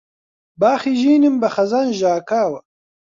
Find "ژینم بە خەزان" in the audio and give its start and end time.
1.01-1.87